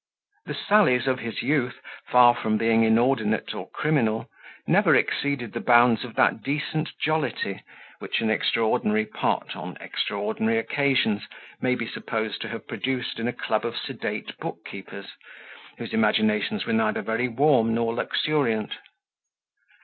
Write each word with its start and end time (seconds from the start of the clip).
The 0.47 0.55
sallies 0.55 1.05
of 1.05 1.19
his 1.19 1.43
youth, 1.43 1.79
far 2.07 2.33
from 2.33 2.57
being 2.57 2.83
inordinate 2.83 3.53
or 3.53 3.69
criminal, 3.69 4.25
never 4.65 4.95
exceeded 4.95 5.53
the 5.53 5.59
bounds 5.59 6.03
of 6.03 6.15
that 6.15 6.41
decent 6.41 6.97
jollity 6.99 7.61
which 7.99 8.19
an 8.19 8.31
extraordinary 8.31 9.05
pot, 9.05 9.55
on 9.55 9.77
extraordinary 9.79 10.57
occasions, 10.57 11.27
may 11.61 11.75
be 11.75 11.85
supposed 11.87 12.41
to 12.41 12.49
have 12.49 12.67
produced 12.67 13.19
in 13.19 13.27
a 13.27 13.31
club 13.31 13.63
of 13.63 13.77
sedate 13.77 14.35
book 14.39 14.65
keepers, 14.65 15.09
whose 15.77 15.93
imaginations 15.93 16.65
were 16.65 16.73
neither 16.73 17.03
very 17.03 17.27
warm 17.27 17.75
nor 17.75 17.93
luxuriant. 17.93 18.73